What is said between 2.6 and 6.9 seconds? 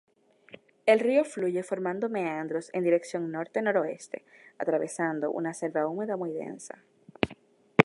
en dirección norte-noroeste, atravesando una selva húmeda muy densa.